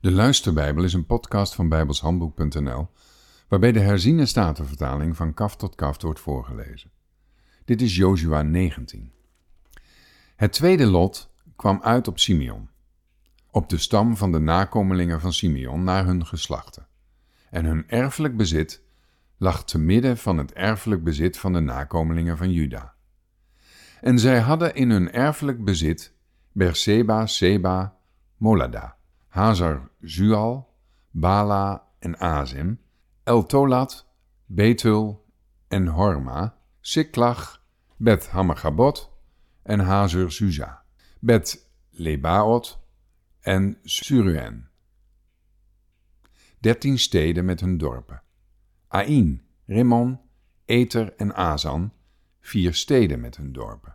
[0.00, 2.88] De Luisterbijbel is een podcast van bijbelshandboek.nl
[3.48, 6.90] waarbij de herziene statenvertaling van kaf tot kaf wordt voorgelezen.
[7.64, 9.12] Dit is Jozua 19.
[10.36, 12.68] Het tweede lot kwam uit op Simeon,
[13.50, 16.86] op de stam van de nakomelingen van Simeon naar hun geslachten.
[17.50, 18.82] En hun erfelijk bezit
[19.36, 22.94] lag te midden van het erfelijk bezit van de nakomelingen van Juda.
[24.00, 26.14] En zij hadden in hun erfelijk bezit
[26.52, 27.96] Berseba, Seba,
[28.36, 28.97] Molada,
[29.38, 30.66] Hazar, Zual,
[31.14, 32.78] Bala en Azim,
[33.24, 34.04] Eltolat,
[34.48, 35.24] Betul
[35.70, 37.60] en Horma, Siklach,
[38.00, 39.08] Bet Hamagabot
[39.64, 40.82] en Hazur Suza,
[41.20, 41.56] Bet
[41.92, 42.78] Lebaot
[43.44, 44.68] en Suruen.
[46.60, 48.20] Dertien steden met hun dorpen.
[48.88, 50.18] Ain, Rimmon,
[50.64, 51.92] Eter en Azan,
[52.40, 53.94] vier steden met hun dorpen.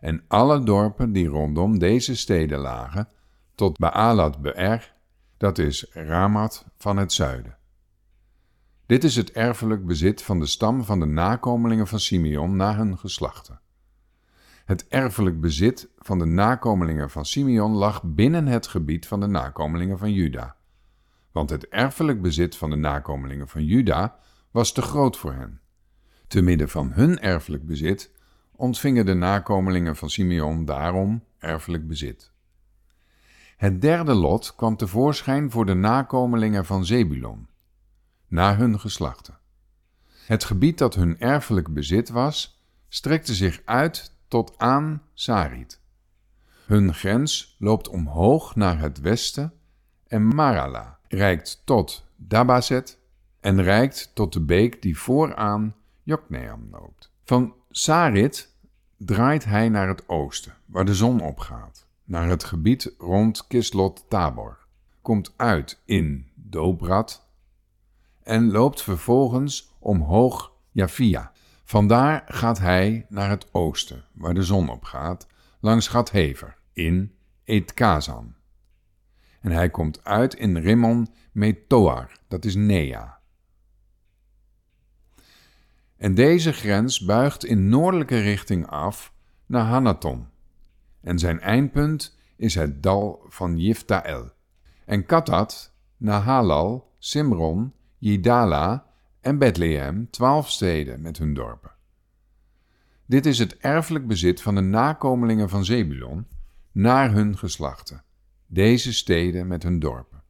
[0.00, 3.08] En alle dorpen die rondom deze steden lagen,
[3.56, 4.94] tot Baalat Be'er,
[5.36, 7.56] dat is Ramat van het zuiden.
[8.86, 12.98] Dit is het erfelijk bezit van de stam van de nakomelingen van Simeon na hun
[12.98, 13.60] geslachten.
[14.64, 19.98] Het erfelijk bezit van de nakomelingen van Simeon lag binnen het gebied van de nakomelingen
[19.98, 20.56] van Juda.
[21.32, 24.18] Want het erfelijk bezit van de nakomelingen van Juda
[24.50, 25.60] was te groot voor hen.
[26.28, 28.10] Te midden van hun erfelijk bezit
[28.52, 32.34] ontvingen de nakomelingen van Simeon daarom erfelijk bezit.
[33.56, 37.46] Het derde lot kwam tevoorschijn voor de nakomelingen van Zebulon,
[38.28, 39.38] na hun geslachten.
[40.26, 45.80] Het gebied dat hun erfelijk bezit was, strekte zich uit tot aan Sarit.
[46.66, 49.52] Hun grens loopt omhoog naar het westen
[50.06, 52.98] en Marala reikt tot Dabazet
[53.40, 57.10] en reikt tot de beek die vooraan Jokneam loopt.
[57.24, 58.54] Van Sarit
[58.96, 64.58] draait hij naar het oosten, waar de zon opgaat, naar het gebied rond Kislot Tabor,
[65.02, 67.28] komt uit in Dobrat
[68.22, 71.32] en loopt vervolgens omhoog Javia.
[71.64, 75.26] Vandaar gaat hij naar het oosten, waar de zon opgaat,
[75.60, 77.12] langs Gathever, in
[77.44, 78.34] Etkazan.
[79.40, 83.18] En hij komt uit in Rimmon Metoar, dat is Nea.
[85.96, 89.12] En deze grens buigt in noordelijke richting af
[89.46, 90.26] naar Hanaton.
[91.00, 94.30] En zijn eindpunt is het dal van Jiftael.
[94.84, 98.86] En Katat, Nahalal, Simron, Jidala
[99.20, 101.70] en Bethlehem, twaalf steden met hun dorpen.
[103.06, 106.26] Dit is het erfelijk bezit van de nakomelingen van Zebulon
[106.72, 108.02] naar hun geslachten,
[108.46, 110.22] deze steden met hun dorpen.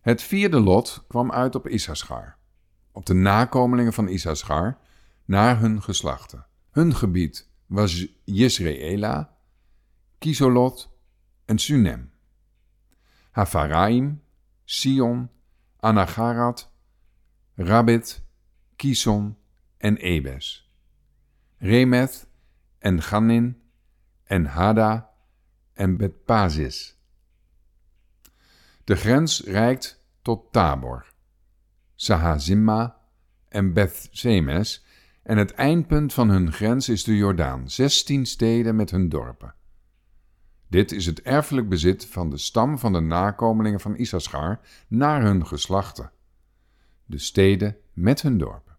[0.00, 2.36] Het vierde lot kwam uit op Issachar
[2.96, 4.78] op de nakomelingen van Issachar
[5.24, 6.46] naar hun geslachten.
[6.70, 9.28] Hun gebied was Jezreela,
[10.20, 10.86] Kisolot
[11.48, 12.10] en Sunem.
[13.36, 14.18] Hafaraim,
[14.64, 15.28] Sion,
[15.82, 16.66] Anagarat,
[17.58, 18.20] Rabit,
[18.78, 19.36] Kison
[19.80, 20.62] en Ebes.
[21.60, 22.26] Remeth
[22.82, 23.56] en Ganin
[24.28, 25.08] en Hada
[25.76, 26.94] en Betpazis.
[28.84, 31.06] De grens reikt tot Tabor.
[31.96, 32.96] Sahazimma
[33.48, 34.80] en Beth Semes,
[35.26, 39.54] en het eindpunt van hun grens is de Jordaan, zestien steden met hun dorpen.
[40.68, 45.46] Dit is het erfelijk bezit van de stam van de nakomelingen van Issachar naar hun
[45.46, 46.10] geslachten,
[47.04, 48.76] de steden met hun dorpen.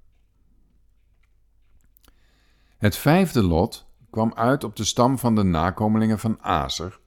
[2.78, 7.00] Het vijfde lot kwam uit op de stam van de nakomelingen van Azer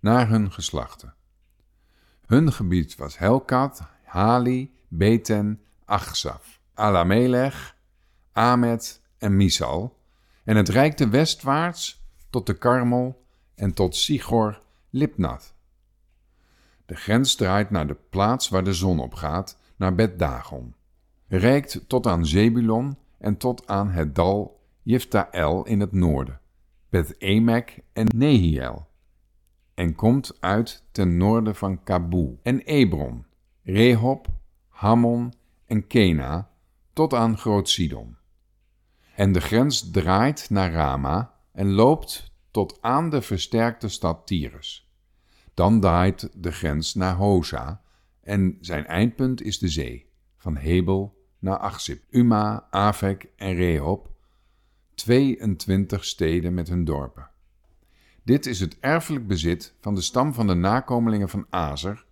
[0.00, 1.14] naar hun geslachten.
[2.26, 7.76] Hun gebied was Helkat, Hali, Beten, Achsaf, Alamelech,
[8.38, 9.98] Amet en Misal,
[10.44, 15.54] en het reikte westwaarts tot de Karmel en tot Sigor Lipnath.
[16.86, 20.74] De grens draait naar de plaats waar de zon op gaat, naar Bet Dagon.
[21.28, 26.40] Reikt tot aan Zebulon en tot aan het dal Jiftael in het noorden,
[26.88, 28.86] Bet Emek en Nehiel.
[29.74, 33.24] En komt uit ten noorden van Kabul en Ebron,
[33.62, 34.26] Rehob
[34.68, 35.32] Hammon
[35.66, 36.50] en Kena
[36.92, 38.17] tot aan Groot Sidon.
[39.18, 44.90] En de grens draait naar Rama en loopt tot aan de versterkte stad Tyrus.
[45.54, 47.82] Dan draait de grens naar Hosa
[48.22, 54.10] en zijn eindpunt is de zee, van Hebel naar Achsip, Uma, Avek en Rehob,
[54.94, 57.30] 22 steden met hun dorpen.
[58.22, 62.06] Dit is het erfelijk bezit van de stam van de nakomelingen van Azer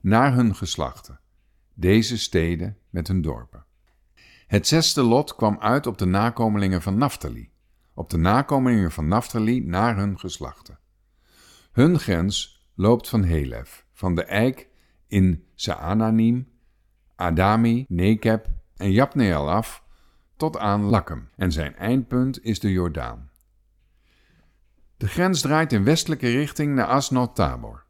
[0.00, 1.20] naar hun geslachten
[1.74, 3.64] deze steden met hun dorpen.
[4.50, 7.50] Het zesde lot kwam uit op de nakomelingen van Naphtali,
[7.94, 10.78] op de nakomelingen van Naphtali naar hun geslachten.
[11.72, 14.68] Hun grens loopt van Helef, van de eik
[15.06, 16.48] in Saananim,
[17.16, 19.84] Adami, Nekeb en Japneel af
[20.36, 23.30] tot aan Lakkem en zijn eindpunt is de Jordaan.
[24.96, 27.84] De grens draait in westelijke richting naar Asnot Tabor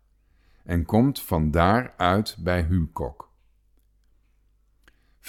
[0.65, 3.30] en komt van daar uit bij Hukok.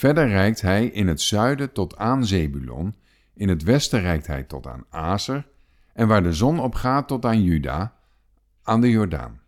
[0.02, 2.96] Verder reikt hij in het zuiden tot aan Zebulon,
[3.34, 5.48] in het westen reikt hij tot aan Aser
[5.94, 7.98] en waar de zon opgaat tot aan Juda,
[8.64, 9.42] aan de Jordaan.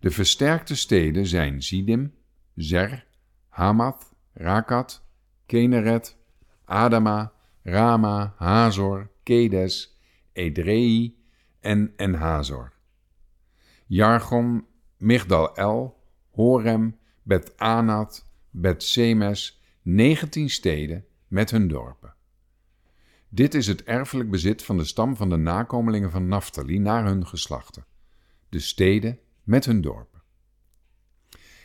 [0.00, 2.14] De versterkte steden zijn Zidim,
[2.54, 3.06] Zer,
[3.48, 5.04] Hamath, Rakat,
[5.46, 6.16] Keneret,
[6.64, 9.98] Adama, Rama, Hazor, Kedes,
[10.32, 11.18] Edrei
[11.60, 12.72] en Enhazor.
[13.86, 14.66] Jargon,
[14.96, 18.27] Migdal-El, Horem, Bet-Anat,
[18.60, 22.14] Bet-Semes, 19 steden met hun dorpen.
[23.28, 27.26] Dit is het erfelijk bezit van de stam van de nakomelingen van Naphtali naar hun
[27.26, 27.84] geslachten,
[28.48, 30.22] de steden met hun dorpen.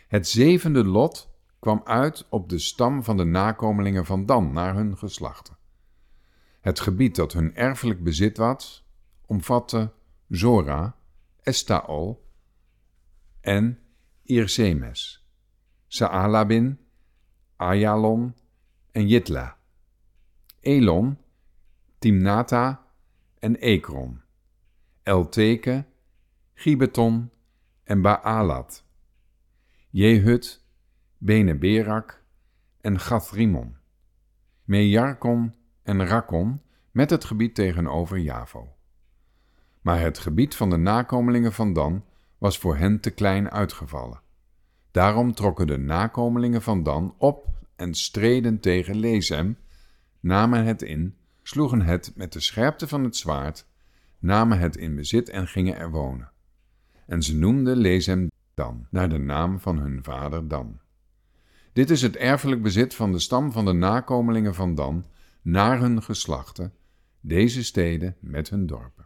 [0.07, 1.29] Het zevende lot
[1.59, 5.57] kwam uit op de stam van de nakomelingen van Dan naar hun geslachten.
[6.61, 8.87] Het gebied dat hun erfelijk bezit was,
[9.25, 9.93] omvatte
[10.29, 10.95] Zora,
[11.41, 12.27] Estaol
[13.41, 13.79] en
[14.23, 15.27] Irsemes,
[15.87, 16.82] Saalabin,
[17.55, 18.35] Ayalon
[18.91, 19.57] en Jitla,
[20.61, 21.17] Elon,
[21.99, 22.85] Timnata
[23.39, 24.21] en Ekron,
[25.03, 25.85] Elteke,
[26.53, 27.31] Gibeton
[27.83, 28.83] en Baalat,
[29.89, 30.61] Jehut
[31.17, 32.23] Bene Berak
[32.81, 33.75] en Gathrimon,
[34.63, 35.53] Mejarkon
[35.83, 36.61] en Rakon
[36.91, 38.75] met het gebied tegenover Javo.
[39.81, 42.05] Maar het gebied van de nakomelingen van Dan
[42.37, 44.22] was voor hen te klein uitgevallen.
[44.93, 49.57] Daarom trokken de nakomelingen van Dan op en streden tegen Lezem,
[50.19, 53.65] namen het in, sloegen het met de scherpte van het zwaard,
[54.19, 56.31] namen het in bezit en gingen er wonen.
[57.05, 60.79] En ze noemden Lezem Dan, naar de naam van hun vader Dan.
[61.71, 65.05] Dit is het erfelijk bezit van de stam van de nakomelingen van Dan
[65.41, 66.73] naar hun geslachten,
[67.19, 69.05] deze steden met hun dorpen.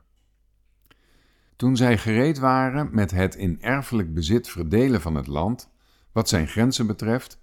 [1.56, 5.76] Toen zij gereed waren met het in erfelijk bezit verdelen van het land,
[6.18, 7.42] wat zijn grenzen betreft,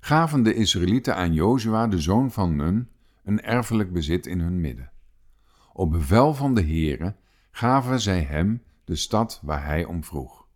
[0.00, 2.88] gaven de Israëlieten aan Jozua, de zoon van Nun,
[3.24, 4.92] een erfelijk bezit in hun midden.
[5.72, 7.16] Op bevel van de Heere
[7.50, 10.46] gaven zij hem de stad waar hij om vroeg.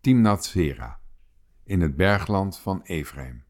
[0.00, 1.00] Timnath-Sera,
[1.64, 3.44] in het bergland van Ephraim.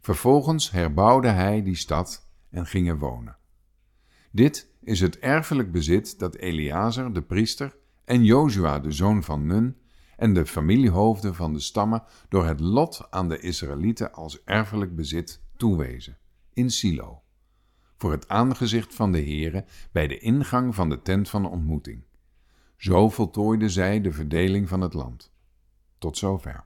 [0.00, 3.36] Vervolgens herbouwde hij die stad en ging er wonen.
[4.30, 9.76] Dit is het erfelijk bezit dat Eleazar, de priester, en Jozua, de zoon van Nun,
[10.20, 15.42] en de familiehoofden van de stammen door het lot aan de Israëlieten als erfelijk bezit
[15.56, 16.18] toewezen,
[16.52, 17.22] in Silo,
[17.96, 22.04] voor het aangezicht van de Heere bij de ingang van de tent van ontmoeting.
[22.76, 25.32] Zo voltooiden zij de verdeling van het land.
[25.98, 26.64] Tot zover.